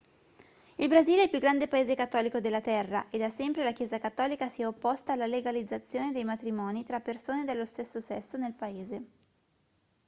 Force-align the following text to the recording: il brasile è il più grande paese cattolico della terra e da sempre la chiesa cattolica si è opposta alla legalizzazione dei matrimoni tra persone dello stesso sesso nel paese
il 0.77 0.87
brasile 0.87 1.21
è 1.21 1.23
il 1.25 1.29
più 1.29 1.37
grande 1.37 1.67
paese 1.67 1.93
cattolico 1.93 2.39
della 2.39 2.59
terra 2.59 3.05
e 3.11 3.19
da 3.19 3.29
sempre 3.29 3.63
la 3.63 3.71
chiesa 3.71 3.99
cattolica 3.99 4.49
si 4.49 4.63
è 4.63 4.65
opposta 4.65 5.13
alla 5.13 5.27
legalizzazione 5.27 6.11
dei 6.11 6.23
matrimoni 6.23 6.83
tra 6.83 6.99
persone 6.99 7.45
dello 7.45 7.67
stesso 7.67 8.01
sesso 8.01 8.37
nel 8.37 8.53
paese 8.53 9.03